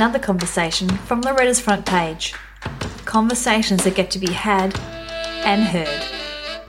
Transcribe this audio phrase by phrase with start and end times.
[0.00, 2.32] another conversation from Loretta's front page.
[3.04, 4.74] Conversations that get to be had
[5.44, 6.02] and heard.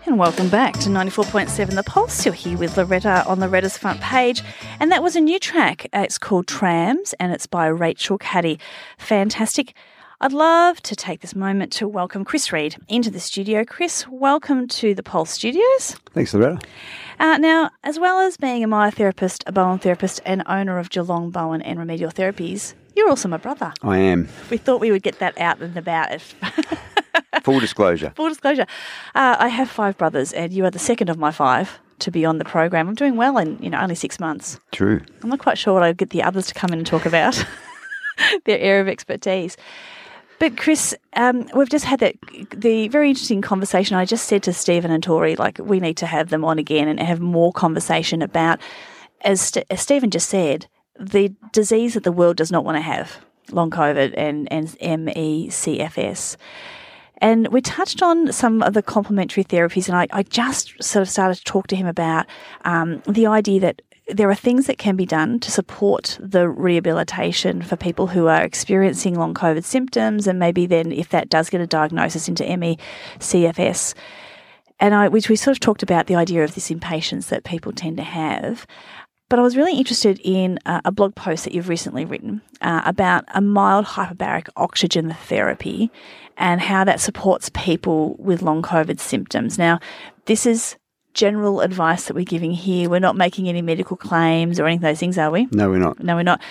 [0.06, 2.26] And welcome back to 94.7 The Pulse.
[2.26, 4.44] You're here with Loretta on Loretta's front page.
[4.82, 5.88] And that was a new track.
[5.94, 8.60] Uh, It's called Trams and it's by Rachel Caddy.
[8.98, 9.76] Fantastic.
[10.24, 13.66] I'd love to take this moment to welcome Chris Reed into the studio.
[13.66, 15.96] Chris, welcome to the Pulse Studios.
[16.14, 16.60] Thanks, Loretta.
[17.20, 21.32] Uh, now, as well as being a myotherapist, a Bowen therapist, and owner of Geelong
[21.32, 23.74] Bowen and Remedial Therapies, you're also my brother.
[23.82, 24.28] I am.
[24.52, 26.22] We thought we would get that out and about.
[27.44, 28.14] Full disclosure.
[28.16, 28.68] Full disclosure,
[29.16, 32.26] uh, I have five brothers, and you are the second of my five to be
[32.26, 32.88] on the program.
[32.88, 34.60] I'm doing well in you know only six months.
[34.72, 35.02] True.
[35.24, 37.44] I'm not quite sure what I'd get the others to come in and talk about
[38.46, 39.58] their area of expertise.
[40.42, 42.16] But Chris, um, we've just had that
[42.50, 43.96] the very interesting conversation.
[43.96, 46.88] I just said to Stephen and Tori, like we need to have them on again
[46.88, 48.60] and have more conversation about,
[49.22, 50.66] as, St- as Stephen just said,
[51.00, 56.38] the disease that the world does not want to have, long COVID and and MECFS.
[57.20, 61.10] And we touched on some of the complementary therapies, and I, I just sort of
[61.12, 62.26] started to talk to him about
[62.66, 63.84] um, the idea that
[64.14, 68.44] there are things that can be done to support the rehabilitation for people who are
[68.44, 73.94] experiencing long COVID symptoms, and maybe then if that does get a diagnosis into ME/CFS.
[74.80, 77.72] And I, which we sort of talked about the idea of this impatience that people
[77.72, 78.66] tend to have.
[79.30, 82.82] But I was really interested in uh, a blog post that you've recently written uh,
[82.84, 85.90] about a mild hyperbaric oxygen therapy
[86.36, 89.58] and how that supports people with long COVID symptoms.
[89.58, 89.80] Now,
[90.26, 90.76] this is
[91.14, 92.90] general advice that we're giving here.
[92.90, 95.48] We're not making any medical claims or any of those things, are we?
[95.52, 96.04] No, we're not.
[96.04, 96.42] No, we're not.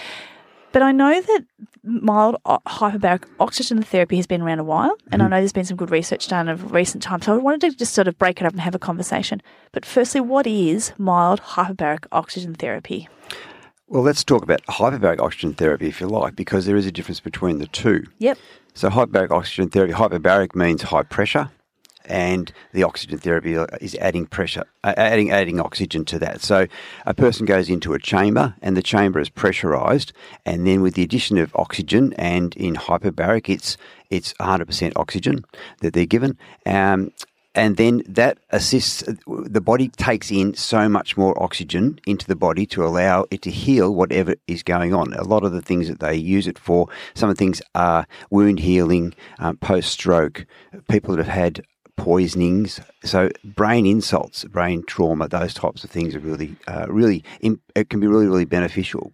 [0.73, 1.45] But I know that
[1.83, 5.31] mild hyperbaric oxygen therapy has been around a while, and I mm-hmm.
[5.31, 7.27] know there's been some good research done of recent times.
[7.27, 9.43] So I wanted to just sort of break it up and have a conversation.
[9.73, 13.09] But firstly, what is mild hyperbaric oxygen therapy?
[13.89, 17.19] Well, let's talk about hyperbaric oxygen therapy, if you like, because there is a difference
[17.19, 18.05] between the two.
[18.19, 18.39] Yep.
[18.75, 21.51] So, hyperbaric oxygen therapy, hyperbaric means high pressure,
[22.11, 26.43] and the oxygen therapy is adding pressure, adding adding oxygen to that.
[26.43, 26.67] So,
[27.07, 30.13] a person goes into a chamber, and the chamber is pressurized,
[30.45, 33.77] and then with the addition of oxygen, and in hyperbaric, it's
[34.11, 35.45] it's 100% oxygen
[35.81, 36.37] that they're given.
[36.67, 37.13] Um,
[37.55, 42.65] and then that assists the body takes in so much more oxygen into the body
[42.67, 46.01] to allow it to heal whatever is going on a lot of the things that
[46.01, 50.47] they use it for some of the things are wound healing um, post stroke
[50.89, 51.65] people that have had
[52.05, 57.23] poisonings so brain insults brain trauma those types of things are really uh, really
[57.75, 59.13] it can be really really beneficial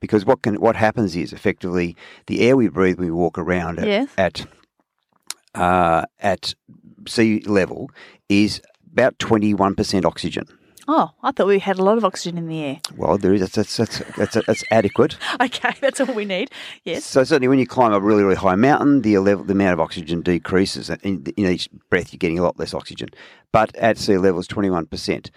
[0.00, 1.96] because what can what happens is effectively
[2.26, 4.08] the air we breathe when we walk around at, Yes.
[4.16, 4.46] at
[5.54, 6.54] uh, at
[7.08, 7.90] sea level
[8.28, 8.60] is
[8.92, 10.46] about 21% oxygen.
[10.88, 12.80] Oh, I thought we had a lot of oxygen in the air.
[12.96, 15.16] Well, there is that's that's that's, that's, that's adequate.
[15.40, 16.50] Okay, that's all we need.
[16.84, 17.04] Yes.
[17.04, 19.80] So certainly, when you climb a really really high mountain, the level the amount of
[19.80, 20.90] oxygen decreases.
[21.02, 23.08] In, in each breath, you're getting a lot less oxygen.
[23.52, 25.30] But at sea level, it's 21%.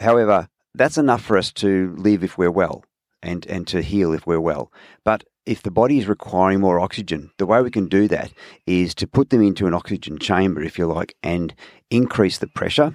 [0.00, 2.84] However, that's enough for us to live if we're well
[3.22, 4.72] and, and to heal if we're well.
[5.04, 8.32] But if the body is requiring more oxygen, the way we can do that
[8.66, 11.54] is to put them into an oxygen chamber, if you like, and
[11.90, 12.94] increase the pressure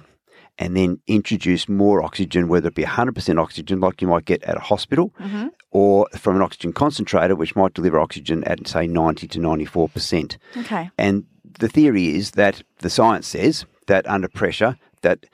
[0.58, 4.56] and then introduce more oxygen, whether it be 100% oxygen like you might get at
[4.56, 5.48] a hospital mm-hmm.
[5.70, 10.36] or from an oxygen concentrator, which might deliver oxygen at, say, 90 to 94%.
[10.56, 10.90] Okay.
[10.98, 11.24] And
[11.58, 15.26] the theory is that the science says that under pressure, that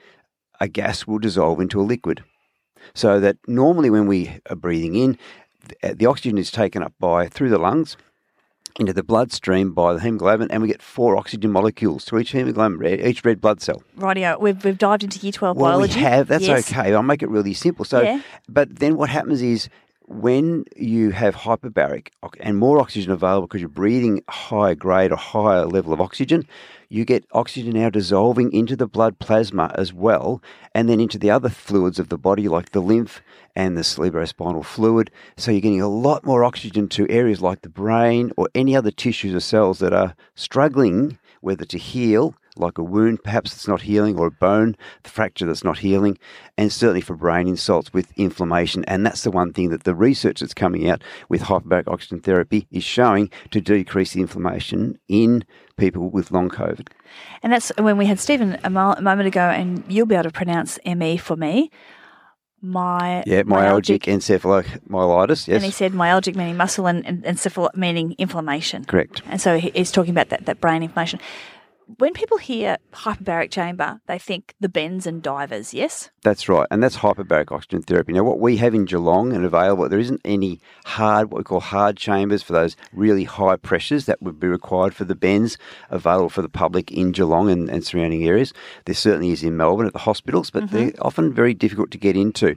[0.61, 2.23] a gas will dissolve into a liquid.
[2.93, 5.17] So that normally when we are breathing in,
[5.81, 7.97] the oxygen is taken up by through the lungs
[8.77, 12.85] into the bloodstream by the hemoglobin, and we get four oxygen molecules to each hemoglobin,
[13.05, 13.81] each red blood cell.
[13.97, 14.39] Rightio.
[14.39, 15.95] We've, we've dived into year 12 Well, biology.
[15.95, 16.27] we have.
[16.27, 16.71] That's Yes.
[16.71, 16.93] okay.
[16.93, 17.85] I'll make it really simple.
[17.85, 18.21] So, Yeah.
[18.49, 19.69] but then what happens is
[20.07, 25.65] when you have hyperbaric and more oxygen available because you're breathing higher grade or higher
[25.65, 26.47] level of oxygen,
[26.89, 30.41] you get oxygen now dissolving into the blood plasma as well,
[30.75, 33.21] and then into the other fluids of the body like the lymph
[33.55, 35.09] and the cerebrospinal fluid.
[35.37, 38.91] So you're getting a lot more oxygen to areas like the brain or any other
[38.91, 43.81] tissues or cells that are struggling whether to heal like a wound perhaps that's not
[43.81, 46.17] healing or a bone the fracture that's not healing
[46.57, 50.39] and certainly for brain insults with inflammation and that's the one thing that the research
[50.39, 55.43] that's coming out with hyperbaric oxygen therapy is showing to decrease the inflammation in
[55.77, 56.87] people with long covid
[57.43, 60.23] And that's when we had Stephen a, mo- a moment ago, and you'll be able
[60.23, 61.69] to pronounce ME for me.
[62.61, 68.15] My yeah myalgic encephalomyelitis Yes, And he said myalgic meaning muscle and, and encephal meaning
[68.17, 68.85] inflammation.
[68.85, 71.19] correct And so he's talking about that, that brain inflammation.
[71.97, 76.09] When people hear hyperbaric chamber, they think the bends and divers, yes?
[76.23, 78.13] That's right, and that's hyperbaric oxygen therapy.
[78.13, 81.59] Now, what we have in Geelong and available, there isn't any hard, what we call
[81.59, 85.57] hard chambers for those really high pressures that would be required for the bends
[85.89, 88.53] available for the public in Geelong and, and surrounding areas.
[88.85, 91.01] There certainly is in Melbourne at the hospitals, but they're mm-hmm.
[91.01, 92.55] often very difficult to get into.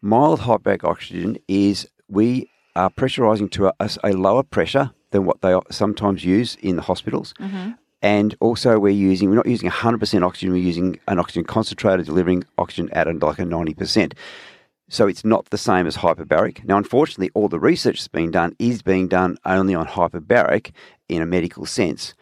[0.00, 5.58] Mild hyperbaric oxygen is we are pressurising to a, a lower pressure than what they
[5.70, 7.34] sometimes use in the hospitals.
[7.40, 7.72] Mm-hmm.
[8.02, 12.44] And also, we're using, we're not using 100% oxygen, we're using an oxygen concentrator delivering
[12.56, 14.14] oxygen at like a 90%.
[14.88, 16.64] So it's not the same as hyperbaric.
[16.64, 20.72] Now, unfortunately, all the research that's being done is being done only on hyperbaric
[21.08, 22.14] in a medical sense.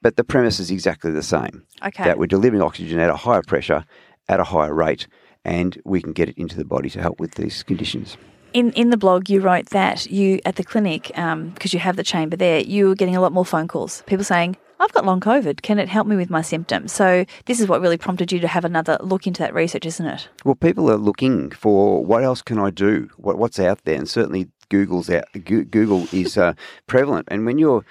[0.00, 2.04] But the premise is exactly the same Okay.
[2.04, 3.84] that we're delivering oxygen at a higher pressure,
[4.28, 5.06] at a higher rate,
[5.44, 8.16] and we can get it into the body to help with these conditions.
[8.52, 11.96] In in the blog, you wrote that you at the clinic um, because you have
[11.96, 12.60] the chamber there.
[12.60, 14.02] You were getting a lot more phone calls.
[14.06, 15.62] People saying, "I've got long COVID.
[15.62, 18.48] Can it help me with my symptoms?" So this is what really prompted you to
[18.48, 20.28] have another look into that research, isn't it?
[20.44, 23.08] Well, people are looking for what else can I do?
[23.16, 23.96] What, what's out there?
[23.96, 25.24] And certainly Google's out.
[25.44, 26.54] Google is uh,
[26.86, 27.28] prevalent.
[27.30, 27.84] And when you're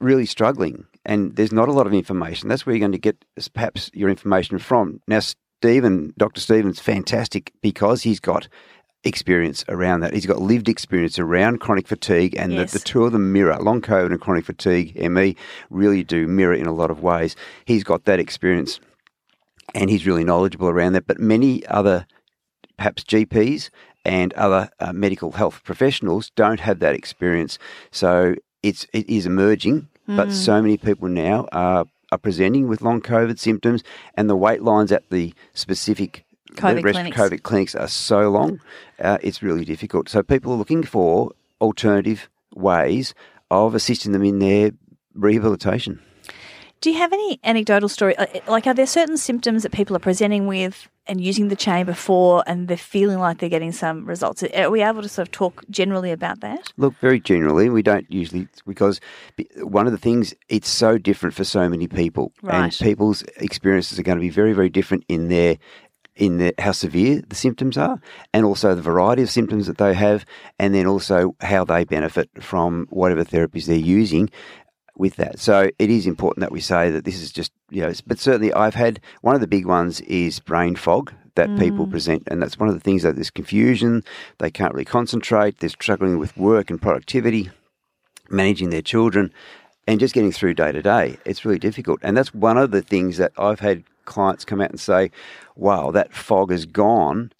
[0.00, 3.24] really struggling and there's not a lot of information, that's where you're going to get
[3.54, 5.00] perhaps your information from.
[5.06, 6.40] Now, Stephen, Dr.
[6.40, 8.48] Stephen's fantastic because he's got
[9.04, 10.14] experience around that.
[10.14, 12.72] He's got lived experience around chronic fatigue, and Yes.
[12.72, 13.56] the, the two of them mirror.
[13.60, 15.36] Long COVID and chronic fatigue, ME,
[15.70, 17.34] really do mirror in a lot of ways.
[17.64, 18.80] He's got that experience
[19.74, 21.06] and he's really knowledgeable around that.
[21.06, 22.06] But many other,
[22.76, 23.70] perhaps GPs
[24.04, 27.58] and other uh, medical health professionals, don't have that experience.
[27.90, 33.00] So it's it is emerging, but so many people now are are presenting with long
[33.00, 33.82] COVID symptoms,
[34.16, 36.24] and the wait lines at the specific
[36.56, 37.16] COVID the rest- clinics.
[37.16, 38.60] COVID clinics are so long.
[39.00, 40.08] Uh, it's really difficult.
[40.08, 43.14] So people are looking for alternative ways
[43.50, 44.72] of assisting them in their
[45.14, 46.00] rehabilitation.
[46.80, 48.16] Do you have any anecdotal story?
[48.16, 51.94] uh, Like, are there certain symptoms that people are presenting with and using the chamber
[51.94, 54.42] for, and they're feeling like they're getting some results?
[54.42, 56.72] Are we able to sort of talk generally about that?
[56.76, 59.00] Look, very generally, we don't usually because
[59.58, 64.02] one of the things it's so different for so many people, and people's experiences are
[64.02, 65.58] going to be very, very different in their
[66.16, 68.00] in their how severe the symptoms are,
[68.32, 70.24] and also the variety of symptoms that they have,
[70.58, 74.30] and then also how they benefit from whatever therapies they're using
[74.96, 75.38] with that.
[75.38, 78.52] So it is important that we say that this is just you know, but certainly
[78.52, 81.90] I've had one of the big ones is brain fog that people mm.
[81.90, 84.04] present, and that's one of the things that there's confusion.
[84.38, 85.58] They can't really concentrate.
[85.58, 87.50] They're struggling with work and productivity
[88.32, 89.32] managing their children
[89.86, 91.18] and just getting through day to day.
[91.24, 92.00] It's really difficult.
[92.02, 95.10] And that's one of the things that I've had clients come out and say,
[95.56, 97.32] wow, that fog is gone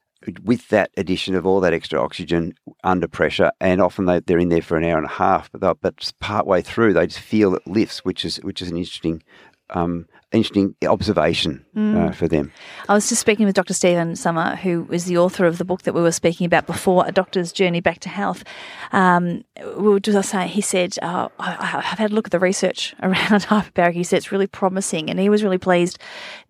[0.44, 2.54] with that addition of all that extra oxygen
[2.84, 3.50] under pressure.
[3.60, 6.62] And often they, they're in there for an hour and a half, but, but partway
[6.62, 9.22] through they just feel it lifts, which is, which is an interesting,
[9.70, 12.52] um, interesting observation uh, for them.
[12.88, 13.74] I was just speaking with Dr.
[13.74, 17.06] Stephen Summer, who is the author of the book that we were speaking about before,
[17.06, 18.44] A Doctor's Journey Back to Health.
[18.92, 19.44] Um,
[19.76, 22.94] we were just saying, he said, uh, I, I've had a look at the research
[23.02, 23.92] around hyperbaric.
[23.92, 25.98] He said it's really promising, and he was really pleased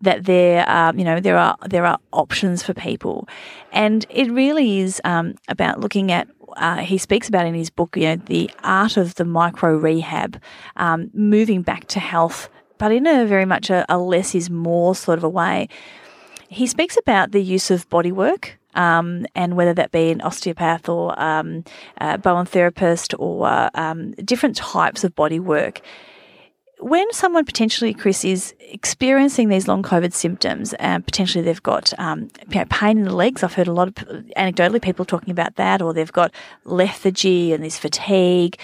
[0.00, 3.28] that there, um, you know, there are there are options for people,
[3.72, 7.96] and it really is um, about looking at uh, he speaks about in his book,
[7.96, 10.40] you know, the art of the micro rehab,
[10.76, 12.48] um, moving back to health,
[12.82, 15.68] but in a very much a, a less is more sort of a way.
[16.48, 18.58] He speaks about the use of body work.
[18.74, 21.62] Um, and whether that be an osteopath or um,
[22.22, 25.80] Bowen therapist or um, different types of body work,
[26.80, 32.30] when someone potentially, Chris, is experiencing these long COVID symptoms, and potentially they've got um,
[32.50, 33.44] pain in the legs.
[33.44, 33.94] I've heard a lot of
[34.36, 36.34] anecdotally people talking about that, or they've got
[36.64, 38.58] lethargy and this fatigue.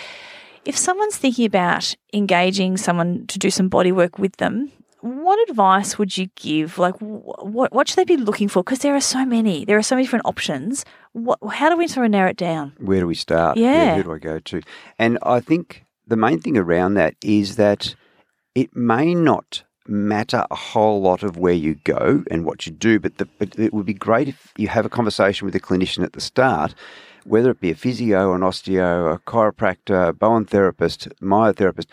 [0.68, 4.70] If someone's thinking about engaging someone to do some body work with them,
[5.00, 6.76] what advice would you give?
[6.76, 8.62] Like, what what should they be looking for?
[8.62, 10.84] Because there are so many, there are so many different options.
[11.12, 12.74] What, how do we sort of narrow it down?
[12.78, 13.56] where do we start?
[13.56, 13.96] Yeah.
[13.96, 14.60] Who do I go to?
[14.98, 17.94] And I think the main thing around that is that
[18.54, 23.00] it may not matter a whole lot of where you go and what you do,
[23.00, 26.04] but, the, but it would be great if you have a conversation with a clinician
[26.04, 26.74] at the start,
[27.28, 31.86] whether it be a physio, an osteo, a chiropractor, a Bowen therapist, myotherapist.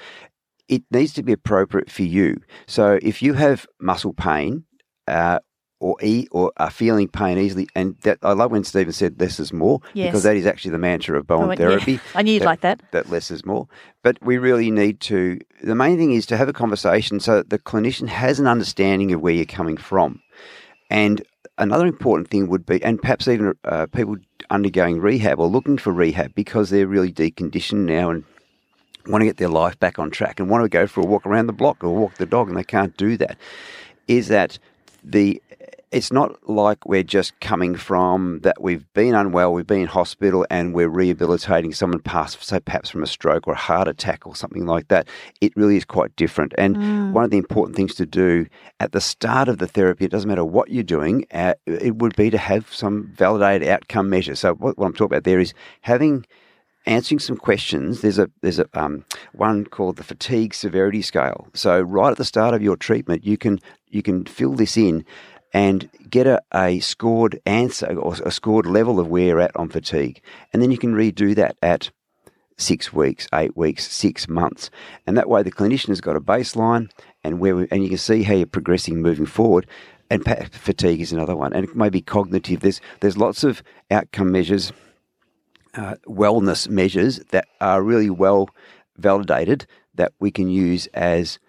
[0.68, 2.42] It needs to be appropriate for you.
[2.65, 4.63] So if you have muscle pain,
[5.08, 5.39] uh,
[5.80, 9.39] or e or are feeling pain easily, and that I love when Stephen said less
[9.39, 10.08] is more Yes.
[10.08, 11.68] because that is actually the mantra of Bowen I went, yeah.
[11.68, 12.00] therapy.
[12.15, 12.82] I knew you'd like that.
[12.92, 13.68] That less is more.
[14.01, 15.39] But we really need to.
[15.62, 19.12] The main thing is to have a conversation so that the clinician has an understanding
[19.12, 20.22] of where you're coming from.
[20.89, 21.24] And
[21.58, 24.18] another important thing would be, and perhaps even uh, people
[24.50, 28.24] undergoing rehab or looking for rehab because they're really deconditioned now and
[29.08, 31.25] want to get their life back on track and want to go for a walk
[31.25, 33.38] around the block or walk the dog and they can't do that,
[34.08, 34.60] is that
[35.04, 35.42] the
[35.96, 40.46] it's not like we're just coming from that we've been unwell, we've been in hospital,
[40.50, 44.36] and we're rehabilitating someone past, say, perhaps from a stroke or a heart attack or
[44.36, 45.08] something like that.
[45.40, 46.54] It really is quite different.
[46.58, 47.12] And mm.
[47.14, 48.46] one of the important things to do
[48.82, 52.18] at the start of the therapy, it doesn't matter what you're doing, uh, it would
[52.18, 54.36] be to have some validated outcome measure.
[54.36, 56.25] So what, what I'm talking about there is having
[56.86, 58.02] answering some questions.
[58.02, 61.48] There's a there's a um, one called the fatigue severity scale.
[61.54, 63.60] So right at the start of your treatment, you can
[63.90, 65.06] you can fill this in
[65.55, 69.69] and get a, a scored answer or a scored level of where you're at on
[69.69, 70.21] fatigue,
[70.51, 71.91] and then you can redo that at
[72.57, 74.69] six weeks, eight weeks, six months,
[75.07, 76.91] and that way the clinician has got a baseline
[77.24, 79.65] and where we, and you can see how you're progressing moving forward.
[80.09, 82.59] And fatigue is another one, and it may be cognitive.
[82.59, 84.74] There's there's lots of outcome measures
[85.74, 88.50] uh, wellness measures that are really well
[88.97, 91.39] validated that we can use as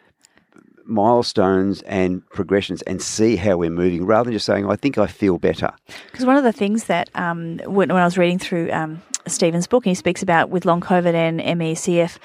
[0.87, 5.07] milestones and progressions and see how we're moving rather than just saying, I think I
[5.07, 5.71] feel better.
[6.11, 9.67] Because one of the things that um, when, when, I was reading through um, Stephen's
[9.67, 12.19] book, and he speaks about with long COVID and MECF,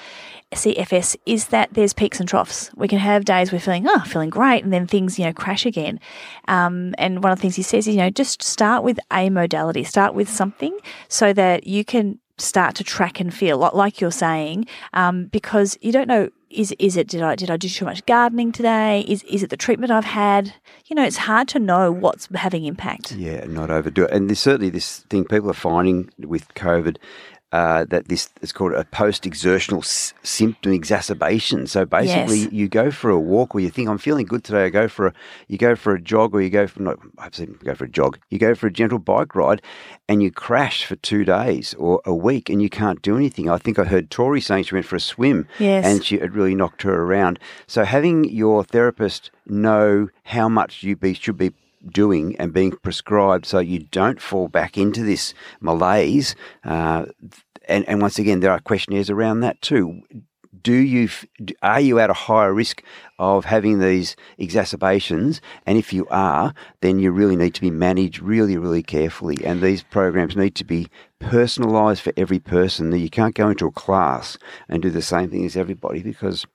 [0.52, 2.70] CFS is that there's peaks and troughs.
[2.74, 5.64] We can have days we're feeling, oh, feeling great, and then things, you know, crash
[5.66, 5.98] again.
[6.48, 9.30] Um, and one of the things he says is, you know, just start with a
[9.30, 10.78] modality, start with something
[11.08, 15.92] so that you can start to track and feel, like you're saying, um, because you
[15.92, 19.04] don't know is is it did I did I do too much gardening today?
[19.08, 20.54] Is is it the treatment I've had?
[20.86, 23.12] You know, it's hard to know what's having impact.
[23.12, 24.10] Yeah, not overdo it.
[24.10, 26.96] And there's certainly this thing people are finding with COVID
[27.52, 31.66] uh, that this is called a post-exertional s- symptom exacerbation.
[31.66, 32.52] So basically, yes.
[32.52, 34.64] you go for a walk, or you think I'm feeling good today.
[34.64, 35.14] I go for a,
[35.48, 37.90] you go for a jog, or you go for not, I've seen go for a
[37.90, 38.18] jog.
[38.30, 39.60] You go for a gentle bike ride,
[40.08, 43.50] and you crash for two days or a week, and you can't do anything.
[43.50, 45.84] I think I heard Tori saying she went for a swim, yes.
[45.84, 47.38] and she it really knocked her around.
[47.66, 51.52] So having your therapist know how much you be should be
[51.90, 56.34] doing and being prescribed so you don't fall back into this malaise.
[56.64, 57.06] Uh,
[57.68, 60.02] and, and once again, there are questionnaires around that too.
[60.62, 61.08] Do you
[61.60, 62.84] are you at a higher risk
[63.18, 65.40] of having these exacerbations?
[65.66, 69.44] And if you are, then you really need to be managed really, really carefully.
[69.44, 70.86] And these programs need to be
[71.20, 72.92] personalised for every person.
[72.92, 76.46] You can't go into a class and do the same thing as everybody because,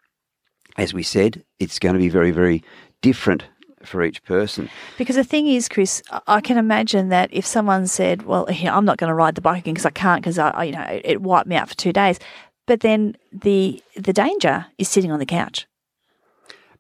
[0.78, 2.64] as we said, it's going to be very, very
[3.02, 3.44] different
[3.88, 4.70] for each person.
[4.98, 8.98] Because the thing is, Chris, I can imagine that if someone said, "Well, I'm not
[8.98, 11.48] going to ride the bike again because I can't because I, you know, it wiped
[11.48, 12.20] me out for two days,"
[12.66, 15.68] but then the the danger is sitting on the couch.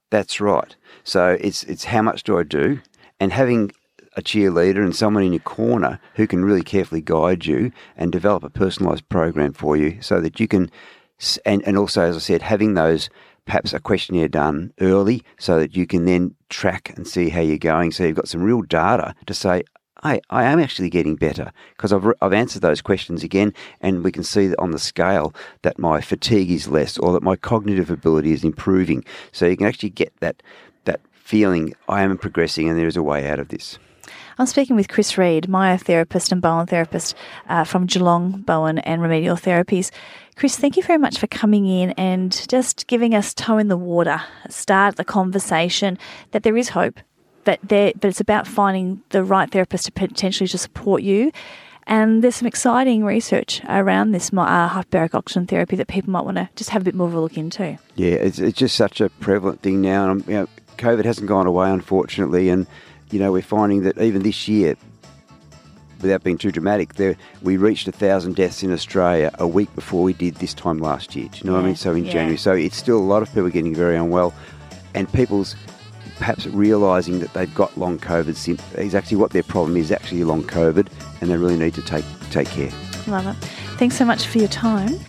[0.09, 0.75] That's right.
[1.03, 2.79] So it's it's how much do I do,
[3.19, 3.71] and having
[4.15, 8.43] a cheerleader and someone in your corner who can really carefully guide you and develop
[8.43, 10.71] a personalised program for you, so that you can,
[11.45, 13.09] and and also as I said, having those
[13.47, 17.57] perhaps a questionnaire done early so that you can then track and see how you're
[17.57, 17.91] going.
[17.91, 19.63] So you've got some real data to say,
[20.03, 24.11] hey, I am actually getting better because I've, I've answered those questions again, and we
[24.11, 28.33] can see on the scale that my fatigue is less or that my cognitive ability
[28.33, 29.03] is improving.
[29.31, 30.43] So you can actually get that
[30.85, 33.79] that feeling I am progressing and there is a way out of this.
[34.39, 37.15] I'm speaking with Chris Reed, myotherapist and Bowen therapist
[37.49, 39.89] uh, from Geelong, Bowen and Remedial Therapies.
[40.35, 43.77] Chris, thank you very much for coming in and just giving us toe in the
[43.77, 45.97] water, start the conversation
[46.31, 46.99] that there is hope,
[47.45, 51.31] but there, but it's about finding the right therapist to potentially to support you.
[51.87, 56.37] And there's some exciting research around this uh, hyperbaric oxygen therapy that people might want
[56.37, 57.79] to just have a bit more of a look into.
[57.95, 60.11] Yeah, it's, it's just such a prevalent thing now.
[60.11, 62.67] And you know, COVID hasn't gone away, unfortunately, and
[63.11, 64.75] you know we're finding that even this year
[66.01, 70.03] without being too dramatic, there we reached a thousand deaths in Australia a week before
[70.03, 71.27] we did this time last year.
[71.31, 71.75] Do you know yeah, what I mean?
[71.75, 72.11] So in yeah.
[72.11, 74.33] January, so it's still a lot of people getting very unwell,
[74.93, 75.55] and people's
[76.17, 78.27] perhaps realising that they've got long COVID
[78.77, 80.87] is actually what their problem is actually long COVID,
[81.21, 82.71] and they really need to take take care.
[83.07, 83.35] Love it.
[83.77, 84.99] Thanks so much for your time.